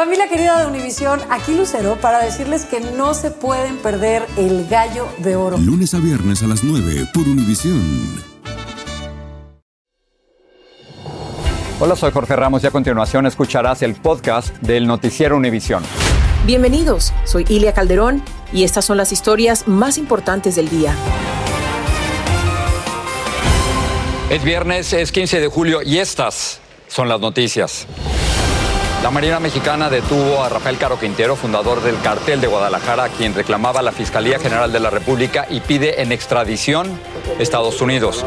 [0.00, 5.06] Familia querida de Univisión, aquí Lucero para decirles que no se pueden perder el gallo
[5.18, 5.58] de oro.
[5.58, 8.18] Lunes a viernes a las 9 por Univisión.
[11.78, 15.82] Hola, soy Jorge Ramos y a continuación escucharás el podcast del Noticiero Univisión.
[16.46, 18.22] Bienvenidos, soy Ilia Calderón
[18.54, 20.94] y estas son las historias más importantes del día.
[24.30, 26.58] Es viernes, es 15 de julio y estas
[26.88, 27.86] son las noticias.
[29.02, 33.80] La Marina Mexicana detuvo a Rafael Caro Quintero, fundador del cartel de Guadalajara, quien reclamaba
[33.80, 37.00] la Fiscalía General de la República y pide en extradición
[37.38, 38.26] Estados Unidos.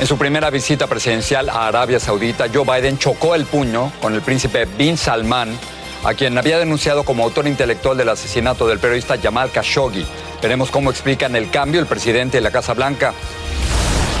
[0.00, 4.20] En su primera visita presidencial a Arabia Saudita, Joe Biden chocó el puño con el
[4.20, 5.56] príncipe Bin Salman,
[6.02, 10.04] a quien había denunciado como autor intelectual del asesinato del periodista Jamal Khashoggi.
[10.42, 13.14] Veremos cómo explican el cambio el presidente de la Casa Blanca.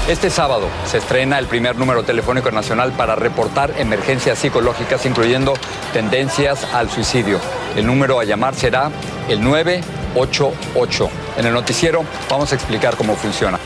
[0.08, 5.52] Este sábado se estrena el primer número telefónico nacional para reportar emergencias psicológicas, incluyendo
[5.92, 7.38] tendencias al suicidio.
[7.76, 8.90] El número a llamar será
[9.28, 11.10] el 988.
[11.36, 13.58] En el noticiero vamos a explicar cómo funciona.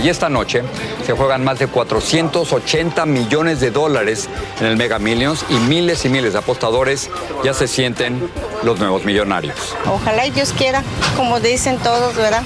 [0.00, 0.62] Y esta noche
[1.04, 4.28] se juegan más de 480 millones de dólares
[4.60, 7.10] en el Mega Millions y miles y miles de apostadores
[7.42, 8.30] ya se sienten
[8.62, 9.74] los nuevos millonarios.
[9.86, 10.84] Ojalá y Dios quiera,
[11.16, 12.44] como dicen todos, ¿verdad?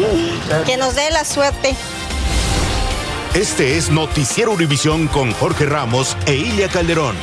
[0.66, 1.74] que nos dé la suerte.
[3.36, 7.14] Este es Noticiero Univisión con Jorge Ramos e Ilia Calderón.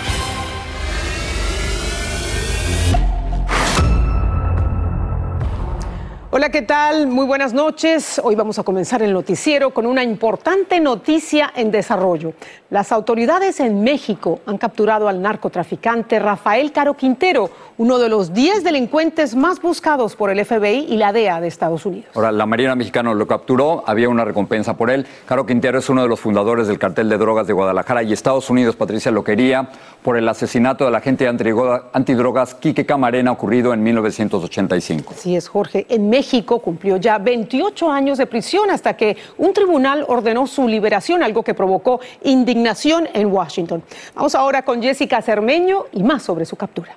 [6.36, 7.06] Hola, ¿qué tal?
[7.06, 8.20] Muy buenas noches.
[8.24, 12.34] Hoy vamos a comenzar el noticiero con una importante noticia en desarrollo.
[12.72, 18.64] Las autoridades en México han capturado al narcotraficante Rafael Caro Quintero, uno de los 10
[18.64, 22.10] delincuentes más buscados por el FBI y la DEA de Estados Unidos.
[22.16, 25.06] Ahora, la Marina Mexicana lo capturó, había una recompensa por él.
[25.28, 28.50] Caro Quintero es uno de los fundadores del cartel de drogas de Guadalajara y Estados
[28.50, 29.70] Unidos, Patricia, lo quería
[30.02, 35.14] por el asesinato del agente antidrogas Quique Camarena ocurrido en 1985.
[35.16, 35.86] Así es, Jorge.
[35.90, 36.23] En México
[36.62, 41.54] cumplió ya 28 años de prisión hasta que un tribunal ordenó su liberación, algo que
[41.54, 43.84] provocó indignación en Washington.
[44.16, 46.96] Vamos ahora con Jessica Cermeño y más sobre su captura.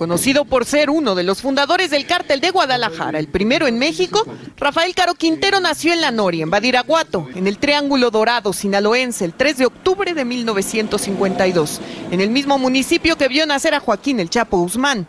[0.00, 4.24] Conocido por ser uno de los fundadores del cártel de Guadalajara, el primero en México,
[4.56, 9.34] Rafael Caro Quintero nació en La Noria, en Badiraguato, en el Triángulo Dorado sinaloense, el
[9.34, 14.30] 3 de octubre de 1952, en el mismo municipio que vio nacer a Joaquín el
[14.30, 15.06] Chapo Guzmán.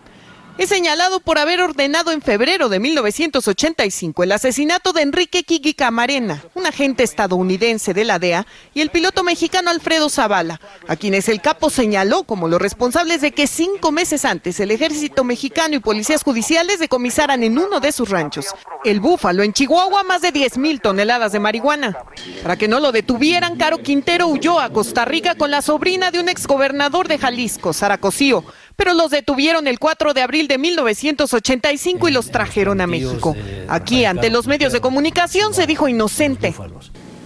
[0.57, 6.43] Es señalado por haber ordenado en febrero de 1985 el asesinato de Enrique Kiki Camarena,
[6.53, 11.41] un agente estadounidense de la DEA, y el piloto mexicano Alfredo Zavala, a quienes el
[11.41, 16.23] capo señaló como los responsables de que cinco meses antes el ejército mexicano y policías
[16.23, 18.47] judiciales decomisaran en uno de sus ranchos,
[18.83, 21.97] el Búfalo, en Chihuahua, más de 10 mil toneladas de marihuana.
[22.43, 26.19] Para que no lo detuvieran, Caro Quintero huyó a Costa Rica con la sobrina de
[26.19, 28.43] un exgobernador de Jalisco, Sara Cosío,
[28.81, 33.35] pero los detuvieron el 4 de abril de 1985 y los trajeron a México.
[33.67, 36.51] Aquí, ante los medios de comunicación, se dijo inocente.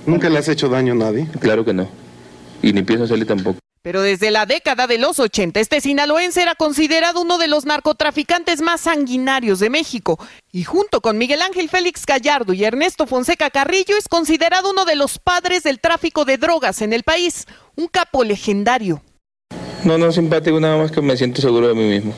[0.05, 1.29] ¿Nunca le has hecho daño a nadie?
[1.39, 1.87] Claro que no.
[2.61, 3.59] Y ni pienso hacerle tampoco.
[3.81, 8.59] Pero desde la década de los 80, este sinaloense era considerado uno de los narcotraficantes
[8.59, 10.19] más sanguinarios de México.
[10.51, 14.97] Y junto con Miguel Ángel Félix Gallardo y Ernesto Fonseca Carrillo, es considerado uno de
[14.97, 17.45] los padres del tráfico de drogas en el país.
[17.77, 19.01] Un capo legendario.
[19.85, 22.11] No, no simpático, nada más que me siento seguro de mí mismo.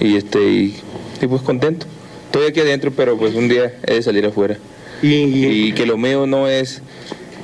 [0.00, 0.82] Y este, y,
[1.28, 1.86] pues contento.
[2.26, 4.58] Estoy aquí adentro, pero pues un día he de salir afuera.
[5.00, 6.82] Y, que lo mío no es,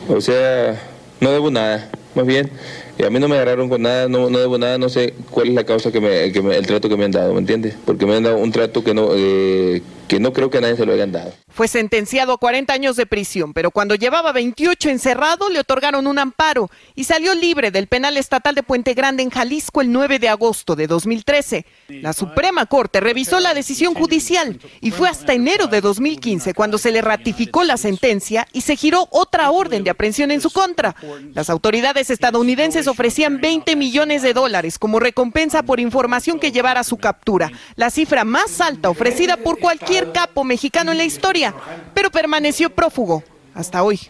[0.08, 0.82] o sea,
[1.20, 1.88] no debo nada.
[2.16, 2.50] Más bien,
[2.98, 5.48] y a mí no me agarraron con nada, no, no debo nada, no sé cuál
[5.48, 7.76] es la causa que me, que me, el trato que me han dado, ¿me entiendes?
[7.84, 10.76] Porque me han dado un trato que no, eh, que no creo que a nadie
[10.76, 11.32] se lo hayan dado.
[11.56, 16.18] Fue sentenciado a 40 años de prisión, pero cuando llevaba 28 encerrado le otorgaron un
[16.18, 20.28] amparo y salió libre del penal estatal de Puente Grande en Jalisco el 9 de
[20.28, 21.64] agosto de 2013.
[21.88, 26.92] La Suprema Corte revisó la decisión judicial y fue hasta enero de 2015 cuando se
[26.92, 30.94] le ratificó la sentencia y se giró otra orden de aprehensión en su contra.
[31.32, 36.84] Las autoridades estadounidenses ofrecían 20 millones de dólares como recompensa por información que llevara a
[36.84, 41.45] su captura, la cifra más alta ofrecida por cualquier capo mexicano en la historia,
[41.94, 43.22] pero permaneció prófugo
[43.54, 44.00] hasta hoy.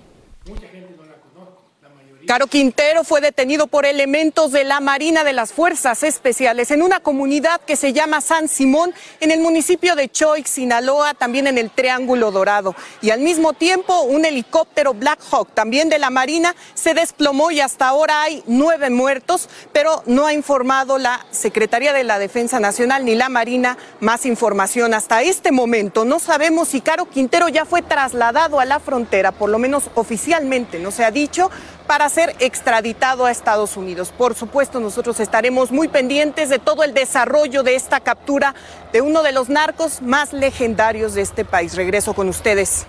[2.26, 6.98] Caro Quintero fue detenido por elementos de la Marina de las Fuerzas Especiales en una
[6.98, 11.70] comunidad que se llama San Simón, en el municipio de Choix, Sinaloa, también en el
[11.70, 12.74] Triángulo Dorado.
[13.00, 17.60] Y al mismo tiempo, un helicóptero Black Hawk, también de la Marina, se desplomó y
[17.60, 23.04] hasta ahora hay nueve muertos, pero no ha informado la Secretaría de la Defensa Nacional
[23.04, 24.94] ni la Marina más información.
[24.94, 29.48] Hasta este momento no sabemos si Caro Quintero ya fue trasladado a la frontera, por
[29.48, 31.52] lo menos oficialmente no se ha dicho
[31.86, 34.12] para ser extraditado a Estados Unidos.
[34.16, 38.54] Por supuesto, nosotros estaremos muy pendientes de todo el desarrollo de esta captura
[38.92, 41.76] de uno de los narcos más legendarios de este país.
[41.76, 42.86] Regreso con ustedes.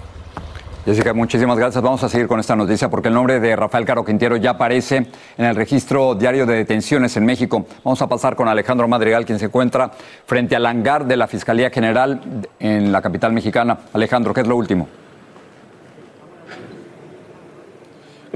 [0.88, 1.84] Jessica, muchísimas gracias.
[1.84, 5.08] Vamos a seguir con esta noticia porque el nombre de Rafael Caro Quintero ya aparece
[5.38, 7.66] en el registro diario de detenciones en México.
[7.84, 9.92] Vamos a pasar con Alejandro Madrigal, quien se encuentra
[10.26, 12.22] frente al hangar de la Fiscalía General
[12.60, 13.78] en la capital mexicana.
[13.92, 14.88] Alejandro, ¿qué es lo último?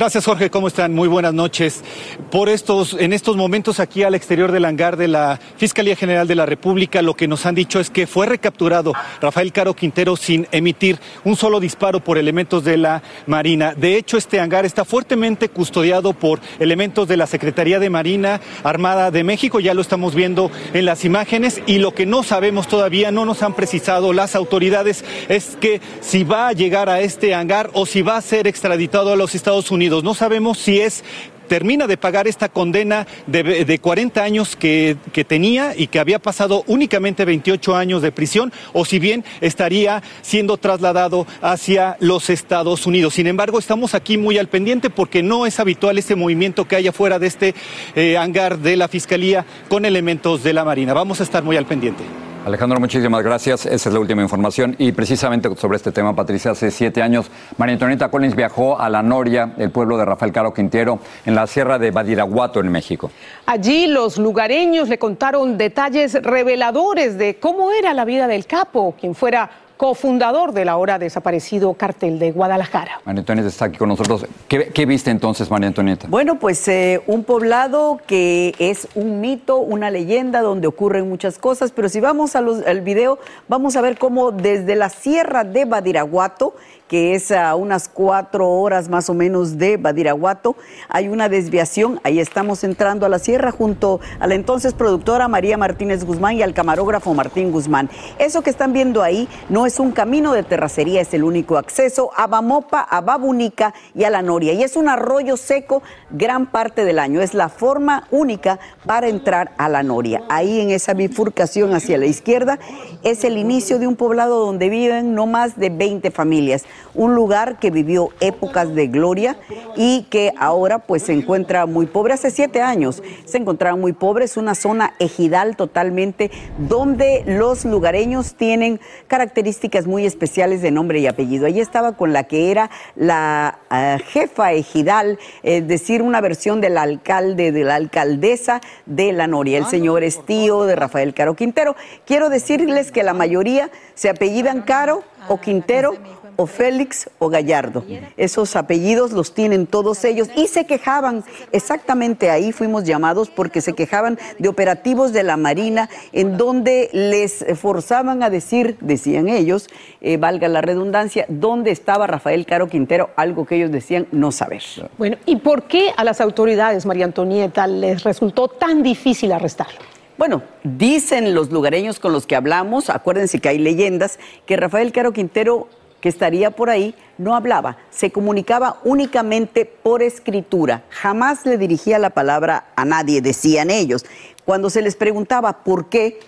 [0.02, 0.50] Gracias, Jorge.
[0.50, 0.96] ¿Cómo están?
[0.96, 1.84] Muy buenas noches.
[2.32, 6.34] Por estos, en estos momentos aquí al exterior del hangar de la Fiscalía General de
[6.34, 10.48] la República, lo que nos han dicho es que fue recapturado Rafael Caro Quintero sin
[10.52, 13.76] emitir un solo disparo por elementos de la Marina.
[13.76, 19.12] De hecho, este hangar está fuertemente custodiado por elementos de la Secretaría de Marina Armada
[19.12, 19.60] de México.
[19.60, 23.44] Ya lo estamos viendo en las imágenes y lo que no sabemos todavía, no nos
[23.44, 28.02] han precisado las autoridades, es que si va a llegar a este hangar o si
[28.02, 29.91] va a ser extraditado a los Estados Unidos.
[30.00, 31.04] No sabemos si es
[31.52, 36.18] termina de pagar esta condena de, de 40 años que, que, tenía y que había
[36.18, 42.88] pasado únicamente 28 años de prisión, o si bien estaría siendo trasladado hacia los Estados
[42.88, 43.16] Unidos.
[43.16, 46.94] Sin embargo, estamos aquí muy al pendiente porque no es habitual ese movimiento que haya
[46.94, 47.54] fuera de este
[47.96, 50.94] eh, hangar de la Fiscalía con elementos de la Marina.
[50.94, 52.31] Vamos a estar muy al pendiente.
[52.44, 53.68] Alejandro, muchísimas gracias.
[53.68, 54.76] Esa es la última información.
[54.80, 59.04] Y precisamente sobre este tema, Patricia, hace siete años, María Antonieta Collins viajó a La
[59.04, 60.98] Noria, el pueblo de Rafael Caro Quintero,
[61.28, 63.12] en la sierra de Badiraguato, en México.
[63.46, 69.14] Allí los lugareños le contaron detalles reveladores de cómo era la vida del capo, quien
[69.14, 69.48] fuera
[69.82, 73.02] cofundador del ahora desaparecido cartel de Guadalajara.
[73.04, 74.28] María Antonieta está aquí con nosotros.
[74.48, 76.06] ¿Qué, qué viste entonces, María Antonieta?
[76.08, 81.72] Bueno, pues eh, un poblado que es un mito, una leyenda donde ocurren muchas cosas,
[81.72, 83.18] pero si vamos a los, al video,
[83.48, 86.54] vamos a ver cómo desde la sierra de Badiraguato,
[86.88, 90.58] que es a unas cuatro horas más o menos de Badiraguato.
[90.90, 95.58] Hay una desviación, ahí estamos entrando a la sierra junto a la entonces productora María
[95.58, 97.90] Martínez Guzmán y al camarógrafo Martín Guzmán.
[98.20, 102.12] Eso que están viendo ahí no es un camino de terracería, es el único acceso
[102.18, 104.54] a Bamopa, a Babunica y a La Noria.
[104.54, 107.22] Y es un arroyo seco gran parte del año.
[107.22, 110.24] Es la forma única para entrar a La Noria.
[110.30, 112.60] Ahí en esa bifurcación hacia la izquierda
[113.04, 117.60] es el inicio de un poblado donde viven no más de 20 familias un lugar
[117.60, 119.38] que vivió épocas de gloria
[119.76, 122.14] y que ahora pues se encuentra muy pobre.
[122.14, 128.36] Hace siete años se encontraba muy pobre, es una zona ejidal totalmente donde los lugareños
[128.36, 131.46] tienen características muy especiales de nombre y apellido.
[131.46, 136.78] Allí estaba con la que era la uh, jefa ejidal, es decir, una versión del
[136.78, 139.58] alcalde, de la alcaldesa de La Noria.
[139.58, 141.76] El señor es tío de Rafael Caro Quintero.
[142.06, 145.94] Quiero decirles que la mayoría se apellidan Caro o Quintero
[146.42, 147.84] o Félix o Gallardo.
[148.18, 153.74] Esos apellidos los tienen todos ellos y se quejaban, exactamente ahí fuimos llamados porque se
[153.74, 159.68] quejaban de operativos de la Marina en donde les forzaban a decir, decían ellos,
[160.02, 164.64] eh, valga la redundancia, dónde estaba Rafael Caro Quintero, algo que ellos decían no saber.
[164.98, 169.80] Bueno, ¿y por qué a las autoridades, María Antonieta, les resultó tan difícil arrestarlo?
[170.22, 175.14] Bueno, dicen los lugareños con los que hablamos, acuérdense que hay leyendas, que Rafael Caro
[175.14, 175.68] Quintero
[176.02, 182.10] que estaría por ahí, no hablaba, se comunicaba únicamente por escritura, jamás le dirigía la
[182.10, 184.06] palabra a nadie, decían ellos.
[184.44, 186.20] Cuando se les preguntaba por qué,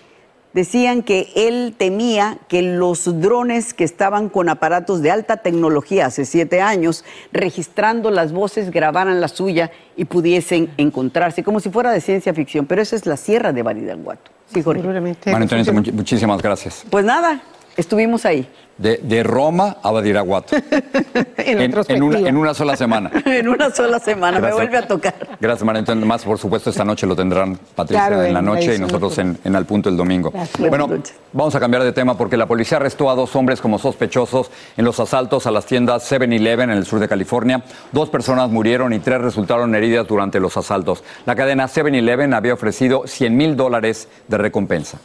[0.54, 6.24] decían que él temía que los drones que estaban con aparatos de alta tecnología hace
[6.24, 12.00] siete años, registrando las voces, grabaran la suya y pudiesen encontrarse, como si fuera de
[12.00, 12.66] ciencia ficción.
[12.66, 14.30] Pero esa es la sierra de Baridanguato.
[14.52, 14.82] Sí, Jorge.
[14.82, 16.84] María muchísimas gracias.
[16.88, 17.42] Pues nada,
[17.76, 18.48] estuvimos ahí.
[18.76, 20.56] De, de, Roma a Badiraguato.
[21.36, 23.08] en, en, en, una, en, una, sola semana.
[23.24, 24.58] en una sola semana, Gracias.
[24.58, 25.14] me vuelve a tocar.
[25.40, 25.78] Gracias, María.
[25.78, 29.16] Entonces, más, por supuesto, esta noche lo tendrán Patricia claro, en la noche y nosotros
[29.18, 30.32] en, Al Punto el domingo.
[30.32, 30.68] Gracias.
[30.68, 30.88] Bueno,
[31.32, 34.84] vamos a cambiar de tema porque la policía arrestó a dos hombres como sospechosos en
[34.84, 37.62] los asaltos a las tiendas 7-Eleven en el sur de California.
[37.92, 41.04] Dos personas murieron y tres resultaron heridas durante los asaltos.
[41.26, 44.98] La cadena 7-Eleven había ofrecido 100 mil dólares de recompensa.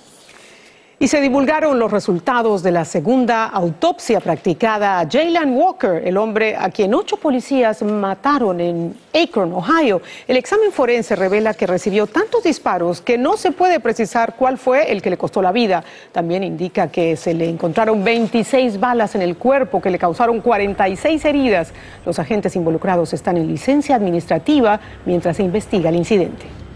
[1.02, 6.58] Y se divulgaron los resultados de la segunda autopsia practicada a Jaylan Walker, el hombre
[6.58, 10.02] a quien ocho policías mataron en Akron, Ohio.
[10.28, 14.92] El examen forense revela que recibió tantos disparos que no se puede precisar cuál fue
[14.92, 15.86] el que le costó la vida.
[16.12, 21.24] También indica que se le encontraron 26 balas en el cuerpo que le causaron 46
[21.24, 21.72] heridas.
[22.06, 26.69] Los agentes involucrados están en licencia administrativa mientras se investiga el incidente.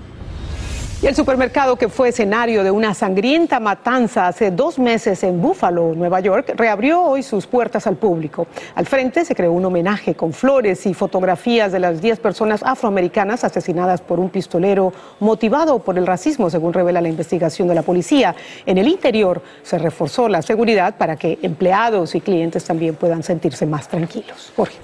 [1.04, 5.94] Y el supermercado que fue escenario de una sangrienta matanza hace dos meses en Buffalo,
[5.94, 8.48] Nueva York, reabrió hoy sus puertas al público.
[8.74, 13.44] Al frente se creó un homenaje con flores y fotografías de las 10 personas afroamericanas
[13.44, 18.34] asesinadas por un pistolero motivado por el racismo, según revela la investigación de la policía.
[18.66, 23.66] En el interior se reforzó la seguridad para que empleados y clientes también puedan sentirse
[23.66, 24.54] más tranquilos.
[24.56, 24.78] Jorge.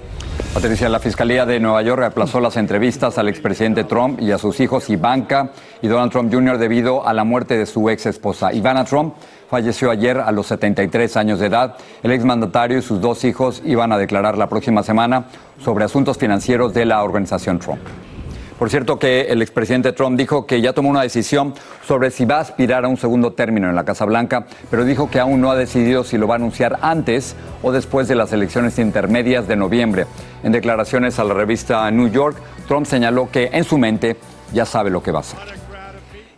[0.52, 4.58] Patricia, la Fiscalía de Nueva York reemplazó las entrevistas al expresidente Trump y a sus
[4.58, 6.58] hijos Ivanka y Donald Trump Jr.
[6.58, 8.52] debido a la muerte de su ex esposa.
[8.52, 9.14] Ivana Trump
[9.48, 11.76] falleció ayer a los 73 años de edad.
[12.02, 15.24] El exmandatario y sus dos hijos iban a declarar la próxima semana
[15.62, 17.80] sobre asuntos financieros de la organización Trump.
[18.60, 22.36] Por cierto que el expresidente Trump dijo que ya tomó una decisión sobre si va
[22.36, 25.50] a aspirar a un segundo término en la Casa Blanca, pero dijo que aún no
[25.50, 29.56] ha decidido si lo va a anunciar antes o después de las elecciones intermedias de
[29.56, 30.04] noviembre.
[30.42, 32.36] En declaraciones a la revista New York,
[32.68, 34.18] Trump señaló que en su mente
[34.52, 35.59] ya sabe lo que va a.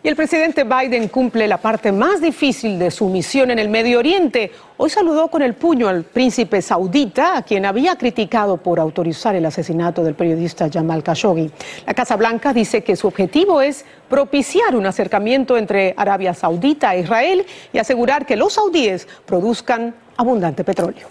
[0.05, 3.99] Y el presidente Biden cumple la parte más difícil de su misión en el Medio
[3.99, 4.51] Oriente.
[4.75, 9.45] Hoy saludó con el puño al príncipe saudita, a quien había criticado por autorizar el
[9.45, 11.49] asesinato del periodista Jamal Khashoggi.
[11.87, 16.99] La Casa Blanca dice que su objetivo es propiciar un acercamiento entre Arabia Saudita e
[16.99, 21.07] Israel y asegurar que los saudíes produzcan abundante petróleo.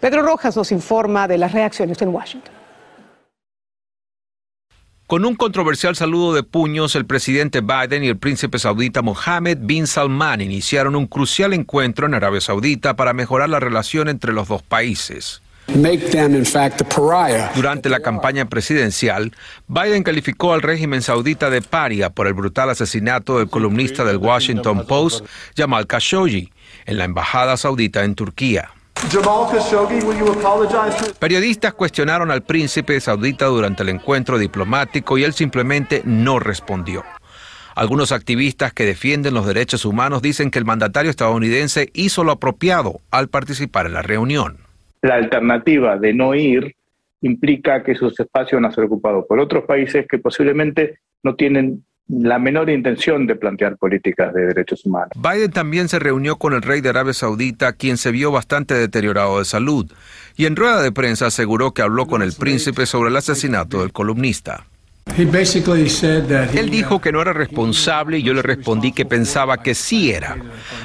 [0.00, 2.61] Pedro Rojas nos informa de las reacciones en Washington.
[5.12, 9.86] Con un controversial saludo de puños, el presidente Biden y el príncipe saudita Mohammed bin
[9.86, 14.62] Salman iniciaron un crucial encuentro en Arabia Saudita para mejorar la relación entre los dos
[14.62, 15.42] países.
[17.54, 19.32] Durante la campaña presidencial,
[19.68, 24.86] Biden calificó al régimen saudita de paria por el brutal asesinato del columnista del Washington
[24.86, 26.50] Post, Jamal Khashoggi,
[26.86, 28.70] en la embajada saudita en Turquía.
[31.18, 37.04] Periodistas cuestionaron al príncipe saudita durante el encuentro diplomático y él simplemente no respondió.
[37.74, 43.00] Algunos activistas que defienden los derechos humanos dicen que el mandatario estadounidense hizo lo apropiado
[43.10, 44.58] al participar en la reunión.
[45.00, 46.76] La alternativa de no ir
[47.22, 51.84] implica que sus espacios van a ser ocupados por otros países que posiblemente no tienen
[52.08, 55.10] la menor intención de plantear políticas de derechos humanos.
[55.16, 59.38] Biden también se reunió con el rey de Arabia Saudita, quien se vio bastante deteriorado
[59.38, 59.90] de salud,
[60.36, 63.92] y en rueda de prensa aseguró que habló con el príncipe sobre el asesinato del
[63.92, 64.66] columnista.
[66.54, 70.36] Él dijo que no era responsable y yo le respondí que pensaba que sí era.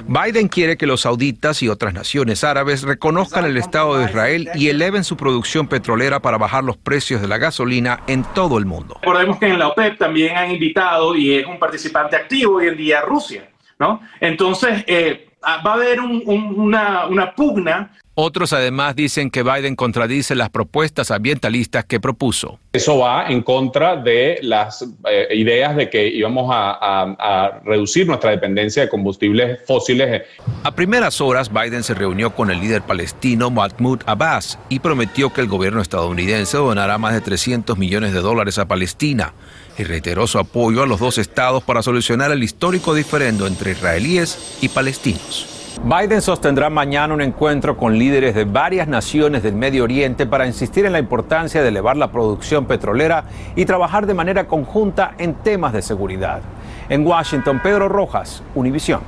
[0.06, 4.70] Biden quiere que los sauditas y otras naciones árabes reconozcan el Estado de Israel y
[4.70, 9.00] eleven su producción petrolera para bajar los precios de la gasolina en todo el mundo.
[9.02, 12.78] Recordemos que en la OPEP también han invitado y es un participante activo hoy en
[12.78, 14.02] día Rusia, ¿no?
[14.20, 20.50] Entonces, eh, va a haber una, una pugna otros además dicen que Biden contradice las
[20.50, 22.58] propuestas ambientalistas que propuso.
[22.74, 28.32] Eso va en contra de las eh, ideas de que íbamos a, a, reducir nuestra
[28.32, 30.24] dependencia de combustibles fósiles.
[30.64, 35.42] A primeras horas, Biden se reunió con el líder palestino Mahmoud Abbas y prometió que
[35.42, 39.36] el gobierno estadounidense donará más de 300 millones de dólares a Palestina
[39.78, 44.58] y reiteró su apoyo a los dos estados para solucionar el histórico diferendo entre israelíes
[44.60, 45.57] y palestinos.
[45.84, 50.86] Biden sostendrá mañana un encuentro con líderes de varias naciones del Medio Oriente para insistir
[50.86, 55.74] en la importancia de elevar la producción petrolera y trabajar de manera conjunta en temas
[55.74, 56.42] de seguridad.
[56.90, 59.02] En Washington, Pedro Rojas, Univisión.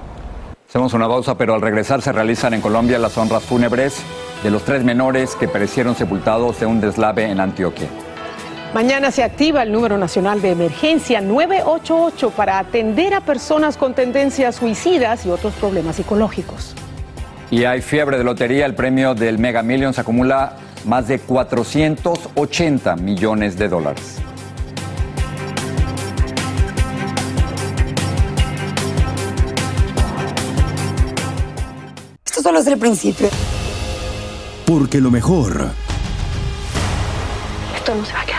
[0.67, 4.03] Hacemos una pausa, pero al regresar se realizan en Colombia las honras fúnebres
[4.43, 7.89] de los tres menores que perecieron sepultados de un deslave en Antioquia.
[8.73, 14.57] Mañana se activa el número nacional de emergencia 988 para atender a personas con tendencias
[14.57, 16.75] suicidas y otros problemas psicológicos.
[17.49, 23.57] Y hay fiebre de lotería, el premio del Mega Millions acumula más de 480 millones
[23.57, 24.19] de dólares.
[32.23, 33.29] Esto solo es el principio.
[34.67, 35.71] Porque lo mejor.
[37.75, 38.38] Esto no se va a quedar.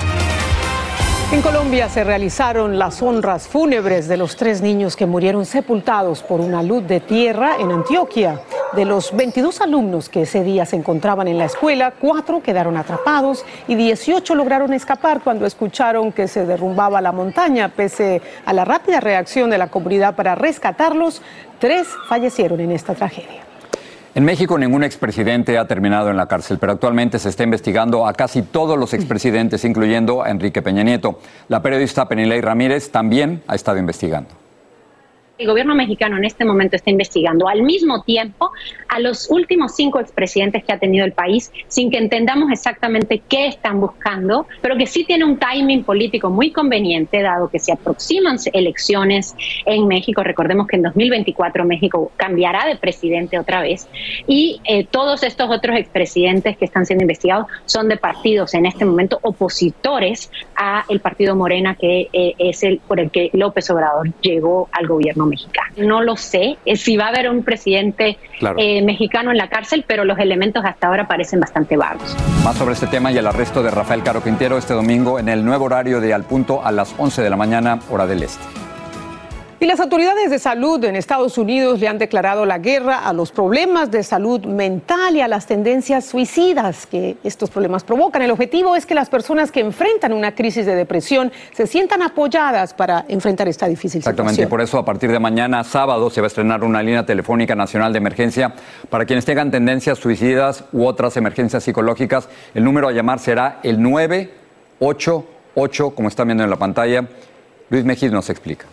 [1.31, 6.41] En Colombia se realizaron las honras fúnebres de los tres niños que murieron sepultados por
[6.41, 8.41] una luz de tierra en Antioquia.
[8.73, 13.45] De los 22 alumnos que ese día se encontraban en la escuela, cuatro quedaron atrapados
[13.69, 17.69] y 18 lograron escapar cuando escucharon que se derrumbaba la montaña.
[17.69, 21.21] Pese a la rápida reacción de la comunidad para rescatarlos,
[21.59, 23.50] tres fallecieron en esta tragedia.
[24.13, 28.13] En México ningún expresidente ha terminado en la cárcel, pero actualmente se está investigando a
[28.13, 31.19] casi todos los expresidentes, incluyendo a Enrique Peña Nieto.
[31.47, 34.40] La periodista Penilei Ramírez también ha estado investigando
[35.41, 38.51] el gobierno mexicano en este momento está investigando al mismo tiempo
[38.87, 43.47] a los últimos cinco expresidentes que ha tenido el país, sin que entendamos exactamente qué
[43.47, 48.37] están buscando, pero que sí tiene un timing político muy conveniente, dado que se aproximan
[48.53, 50.23] elecciones en México.
[50.23, 53.87] Recordemos que en 2024 México cambiará de presidente otra vez
[54.27, 58.85] y eh, todos estos otros expresidentes que están siendo investigados son de partidos en este
[58.85, 64.11] momento opositores a el partido Morena, que eh, es el por el que López Obrador
[64.21, 65.73] llegó al gobierno mexicano.
[65.77, 68.17] No lo sé eh, si va a haber un presidente
[68.57, 72.15] eh, mexicano en la cárcel, pero los elementos hasta ahora parecen bastante vagos.
[72.43, 75.43] Más sobre este tema y el arresto de Rafael Caro Quintero este domingo en el
[75.43, 78.70] nuevo horario de Al Punto a las 11 de la mañana, hora del este.
[79.61, 83.31] Y las autoridades de salud en Estados Unidos le han declarado la guerra a los
[83.31, 88.23] problemas de salud mental y a las tendencias suicidas que estos problemas provocan.
[88.23, 92.73] El objetivo es que las personas que enfrentan una crisis de depresión se sientan apoyadas
[92.73, 94.47] para enfrentar esta difícil Exactamente, situación.
[94.47, 97.53] y por eso a partir de mañana, sábado, se va a estrenar una línea telefónica
[97.53, 98.55] nacional de emergencia
[98.89, 102.29] para quienes tengan tendencias suicidas u otras emergencias psicológicas.
[102.55, 107.07] El número a llamar será el 988, como están viendo en la pantalla.
[107.69, 108.65] Luis Mejid nos explica.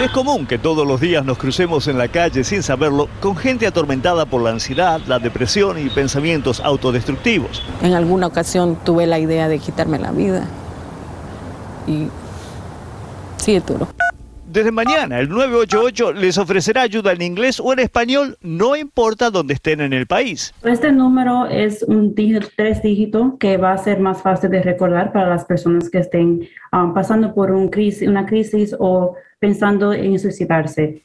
[0.00, 3.66] Es común que todos los días nos crucemos en la calle sin saberlo con gente
[3.66, 7.62] atormentada por la ansiedad, la depresión y pensamientos autodestructivos.
[7.82, 10.48] En alguna ocasión tuve la idea de quitarme la vida
[11.86, 12.06] y
[13.36, 13.88] sí es duro.
[14.50, 19.54] Desde mañana, el 988 les ofrecerá ayuda en inglés o en español, no importa dónde
[19.54, 20.54] estén en el país.
[20.64, 25.12] Este número es un dígito, tres dígitos que va a ser más fácil de recordar
[25.12, 30.18] para las personas que estén um, pasando por un crisis, una crisis o pensando en
[30.18, 31.00] suicidarse.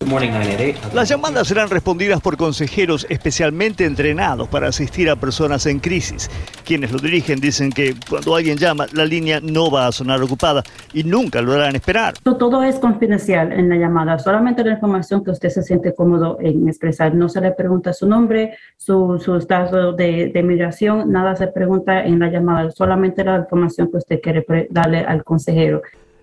[0.94, 6.30] Las llamadas serán respondidas por consejeros especialmente entrenados para asistir a personas en crisis.
[6.66, 10.64] Quienes lo dirigen dicen que cuando alguien llama, la línea no va a sonar ocupada
[10.92, 12.16] y nunca lo harán esperar.
[12.24, 16.68] Todo es confidencial en la llamada, solamente la información que usted se siente cómodo en
[16.68, 17.16] expresar.
[17.16, 22.04] No se le pregunta su nombre, su, su estado de, de migración, nada se pregunta
[22.04, 25.55] en la llamada, solamente la información que usted quiere darle al consejero.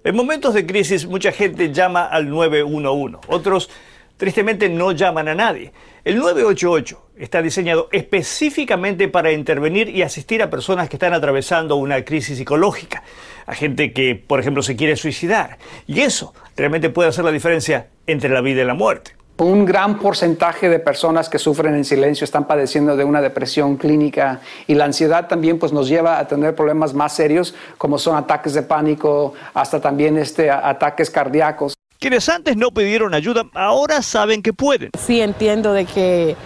[0.05, 3.71] En momentos de crisis mucha gente llama al 911, otros
[4.17, 5.73] tristemente no llaman a nadie.
[6.05, 12.05] El 988 está diseñado específicamente para intervenir y asistir a personas que están atravesando una
[12.05, 13.03] crisis psicológica,
[13.47, 15.59] a gente que, por ejemplo, se quiere suicidar.
[15.87, 19.13] Y eso realmente puede hacer la diferencia entre la vida y la muerte.
[19.39, 24.41] Un gran porcentaje de personas que sufren en silencio están padeciendo de una depresión clínica
[24.67, 28.53] y la ansiedad también pues, nos lleva a tener problemas más serios como son ataques
[28.55, 31.75] de pánico, hasta también este, ataques cardíacos.
[31.99, 34.91] Quienes antes no pidieron ayuda, ahora saben que pueden.
[34.99, 36.37] Sí entiendo de que,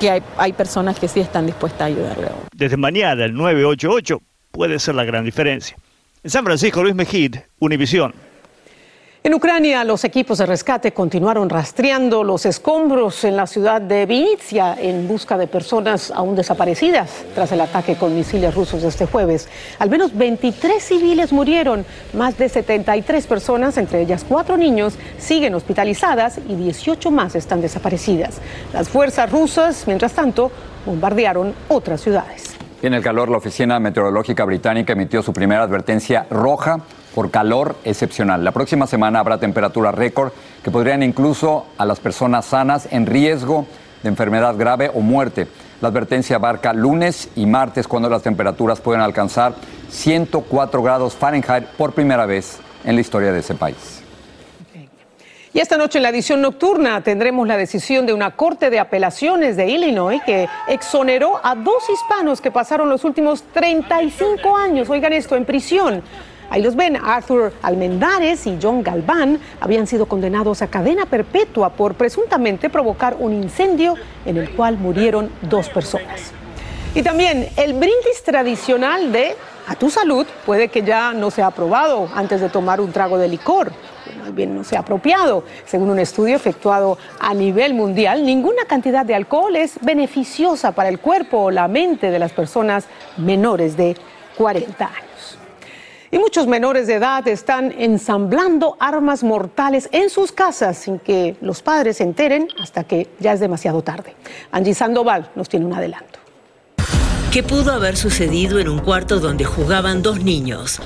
[0.00, 2.28] que hay, hay personas que sí están dispuestas a ayudarle.
[2.54, 5.76] Desde mañana el 988 puede ser la gran diferencia.
[6.24, 8.14] En San Francisco, Luis Mejid, Univisión.
[9.24, 14.74] En Ucrania, los equipos de rescate continuaron rastreando los escombros en la ciudad de Vinitsia
[14.76, 19.48] en busca de personas aún desaparecidas tras el ataque con misiles rusos este jueves.
[19.78, 26.40] Al menos 23 civiles murieron, más de 73 personas, entre ellas cuatro niños, siguen hospitalizadas
[26.48, 28.40] y 18 más están desaparecidas.
[28.72, 30.50] Las fuerzas rusas, mientras tanto,
[30.84, 32.56] bombardearon otras ciudades.
[32.82, 36.80] En el calor, la Oficina Meteorológica Británica emitió su primera advertencia roja
[37.14, 38.44] por calor excepcional.
[38.44, 43.66] La próxima semana habrá temperaturas récord que podrían incluso a las personas sanas en riesgo
[44.02, 45.46] de enfermedad grave o muerte.
[45.80, 49.54] La advertencia abarca lunes y martes cuando las temperaturas pueden alcanzar
[49.90, 54.02] 104 grados Fahrenheit por primera vez en la historia de ese país.
[55.54, 59.54] Y esta noche en la edición nocturna tendremos la decisión de una corte de apelaciones
[59.54, 65.36] de Illinois que exoneró a dos hispanos que pasaron los últimos 35 años, oigan esto,
[65.36, 66.02] en prisión
[66.52, 71.94] Ahí los ven, Arthur Almendares y John Galván habían sido condenados a cadena perpetua por
[71.94, 73.94] presuntamente provocar un incendio
[74.26, 76.32] en el cual murieron dos personas.
[76.94, 79.34] Y también el brindis tradicional de
[79.66, 83.28] a tu salud puede que ya no sea aprobado antes de tomar un trago de
[83.28, 83.72] licor,
[84.20, 85.44] más bien no sea apropiado.
[85.64, 90.98] Según un estudio efectuado a nivel mundial, ninguna cantidad de alcohol es beneficiosa para el
[90.98, 92.84] cuerpo o la mente de las personas
[93.16, 93.96] menores de
[94.36, 95.11] 40 años.
[96.14, 101.62] Y muchos menores de edad están ensamblando armas mortales en sus casas sin que los
[101.62, 104.14] padres se enteren hasta que ya es demasiado tarde.
[104.50, 106.18] Angie Sandoval nos tiene un adelanto.
[107.32, 110.82] ¿Qué pudo haber sucedido en un cuarto donde jugaban dos niños?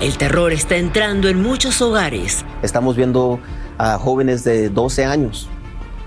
[0.00, 2.44] El terror está entrando en muchos hogares.
[2.60, 3.38] Estamos viendo
[3.78, 5.48] a jóvenes de 12 años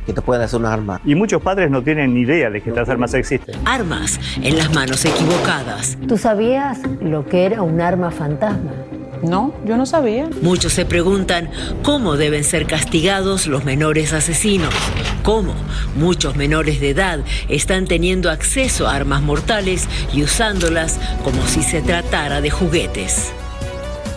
[0.05, 1.01] que te pueden hacer un arma.
[1.05, 3.55] Y muchos padres no tienen ni idea de que estas armas existen.
[3.65, 5.97] Armas en las manos equivocadas.
[6.07, 8.71] ¿Tú sabías lo que era un arma fantasma?
[9.23, 10.29] No, yo no sabía.
[10.41, 11.49] Muchos se preguntan
[11.81, 14.73] cómo deben ser castigados los menores asesinos.
[15.23, 15.53] Cómo
[15.95, 21.81] muchos menores de edad están teniendo acceso a armas mortales y usándolas como si se
[21.81, 23.31] tratara de juguetes.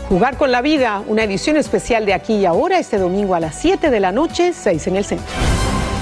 [0.08, 3.56] Jugar con la vida, una edición especial de aquí y ahora este domingo a las
[3.56, 5.55] 7 de la noche, 6 en el centro.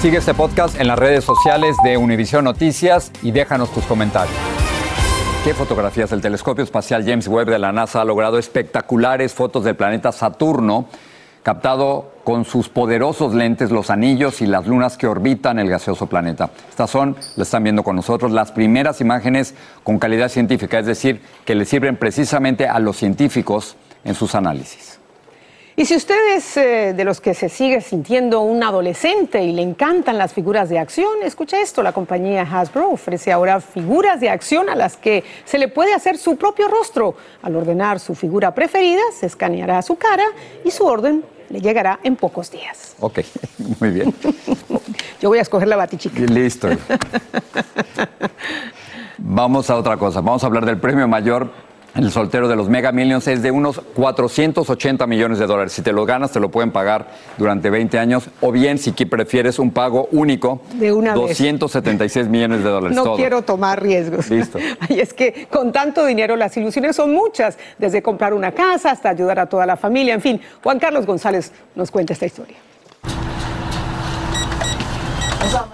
[0.04, 4.36] Sigue este podcast en las redes sociales de Univision Noticias y déjanos tus comentarios.
[5.44, 6.12] ¿Qué fotografías?
[6.12, 10.88] El telescopio espacial James Webb de la NASA ha logrado espectaculares fotos del planeta Saturno,
[11.42, 16.50] captado con sus poderosos lentes los anillos y las lunas que orbitan el gaseoso planeta.
[16.68, 21.22] Estas son, lo están viendo con nosotros, las primeras imágenes con calidad científica, es decir,
[21.46, 25.00] que le sirven precisamente a los científicos en sus análisis.
[25.76, 29.62] Y si usted es eh, de los que se sigue sintiendo un adolescente y le
[29.62, 34.68] encantan las figuras de acción, escucha esto, la compañía Hasbro ofrece ahora figuras de acción
[34.68, 37.16] a las que se le puede hacer su propio rostro.
[37.42, 40.24] Al ordenar su figura preferida, se escaneará su cara
[40.64, 42.94] y su orden le llegará en pocos días.
[43.00, 43.18] Ok,
[43.80, 44.14] muy bien.
[45.20, 46.20] Yo voy a escoger la batichica.
[46.20, 46.68] Listo.
[49.18, 50.20] Vamos a otra cosa.
[50.20, 51.50] Vamos a hablar del premio mayor
[51.94, 55.72] el soltero de los Mega Millions es de unos 480 millones de dólares.
[55.72, 58.28] Si te lo ganas, te lo pueden pagar durante 20 años.
[58.40, 62.96] O bien, si prefieres un pago único, de una 276 millones de dólares.
[62.96, 64.30] No quiero tomar riesgos.
[64.30, 64.58] Listo.
[64.88, 69.08] Y es que con tanto dinero las ilusiones son muchas, desde comprar una casa hasta
[69.08, 70.14] ayudar a toda la familia.
[70.14, 72.56] En fin, Juan Carlos González nos cuenta esta historia.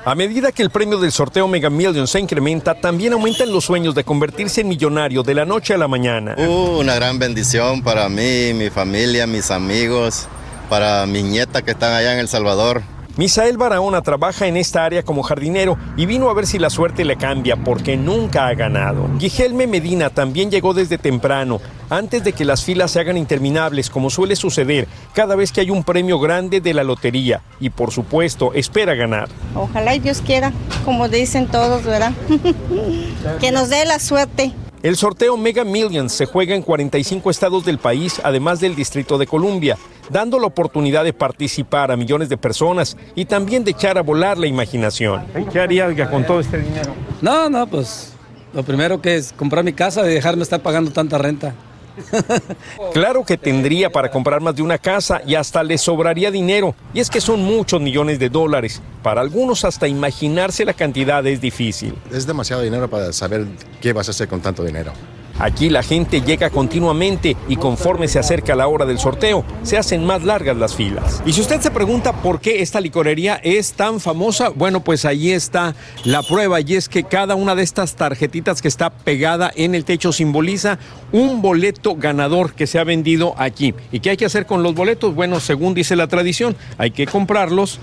[0.04, 3.94] A medida que el premio del sorteo Mega Millions se incrementa, también aumentan los sueños
[3.94, 6.34] de convertirse en millonario de la noche a la mañana.
[6.38, 10.26] Uh, una gran bendición para mí, mi familia, mis amigos,
[10.68, 12.82] para mi nieta que están allá en El Salvador.
[13.16, 17.04] Misael Barahona trabaja en esta área como jardinero y vino a ver si la suerte
[17.04, 19.08] le cambia porque nunca ha ganado.
[19.18, 24.10] Guijelme Medina también llegó desde temprano, antes de que las filas se hagan interminables como
[24.10, 28.52] suele suceder cada vez que hay un premio grande de la lotería y por supuesto
[28.54, 29.28] espera ganar.
[29.54, 30.52] Ojalá y Dios quiera,
[30.84, 32.12] como dicen todos, ¿verdad?
[33.40, 34.52] que nos dé la suerte.
[34.82, 39.26] El sorteo Mega Millions se juega en 45 estados del país, además del Distrito de
[39.26, 39.76] Columbia,
[40.08, 44.38] dando la oportunidad de participar a millones de personas y también de echar a volar
[44.38, 45.24] la imaginación.
[45.52, 46.92] ¿Qué harías con todo este dinero?
[47.20, 48.12] No, no, pues
[48.52, 51.54] lo primero que es comprar mi casa y dejarme estar pagando tanta renta.
[52.92, 56.74] Claro que tendría para comprar más de una casa y hasta le sobraría dinero.
[56.94, 58.80] Y es que son muchos millones de dólares.
[59.02, 61.94] Para algunos hasta imaginarse la cantidad es difícil.
[62.12, 63.46] Es demasiado dinero para saber
[63.80, 64.92] qué vas a hacer con tanto dinero.
[65.40, 70.04] Aquí la gente llega continuamente y conforme se acerca la hora del sorteo, se hacen
[70.04, 71.22] más largas las filas.
[71.24, 75.32] Y si usted se pregunta por qué esta licorería es tan famosa, bueno, pues ahí
[75.32, 75.74] está
[76.04, 79.86] la prueba y es que cada una de estas tarjetitas que está pegada en el
[79.86, 80.78] techo simboliza
[81.10, 83.74] un boleto ganador que se ha vendido aquí.
[83.92, 85.14] ¿Y qué hay que hacer con los boletos?
[85.14, 87.80] Bueno, según dice la tradición, hay que comprarlos,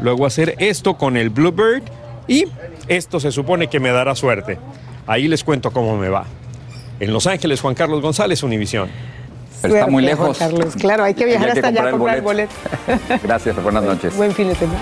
[0.00, 1.82] luego hacer esto con el Bluebird
[2.28, 2.44] y
[2.86, 4.58] esto se supone que me dará suerte.
[5.08, 6.26] Ahí les cuento cómo me va.
[7.00, 8.88] En Los Ángeles, Juan Carlos González, Univisión.
[9.60, 10.36] Pero está muy lejos.
[10.36, 10.74] Juan Carlos.
[10.76, 13.22] Claro, hay que viajar Hay que hasta allá a comprar el comprar el boleto.
[13.22, 14.16] Gracias, buenas noches.
[14.16, 14.80] Buen fin de semana.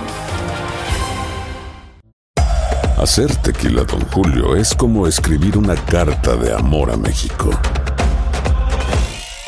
[3.00, 7.50] Hacer tequila, Don Julio, es como escribir una carta de amor a México.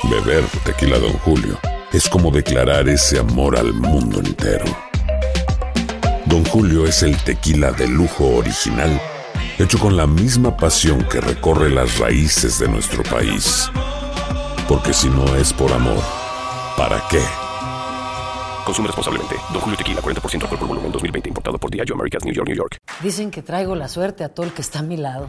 [0.04, 1.58] Beber tequila, Don Julio,
[1.92, 4.64] es como declarar ese amor al mundo entero.
[6.24, 8.98] Don Julio es el tequila de lujo original,
[9.58, 13.70] hecho con la misma pasión que recorre las raíces de nuestro país.
[14.68, 16.02] Porque si no es por amor,
[16.76, 17.22] ¿para qué?
[18.64, 19.34] Consume responsablemente.
[19.52, 21.28] Don Julio Tequila, 40% alcohol por volumen, 2020.
[21.28, 22.78] Importado por Diageo Americas, New York, New York.
[23.02, 25.28] Dicen que traigo la suerte a todo el que está a mi lado.